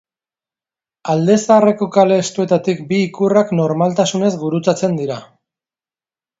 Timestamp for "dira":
5.05-5.23